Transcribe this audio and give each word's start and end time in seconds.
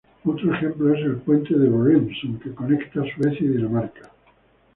Otro 0.25 0.51
ejemplo 0.55 0.91
es 0.95 1.05
el 1.05 1.17
puente 1.17 1.53
de 1.55 1.67
Øresund, 1.69 2.41
que 2.41 2.55
conecta 2.55 3.03
Suecia 3.15 3.45
y 3.45 3.49
Dinamarca. 3.49 4.09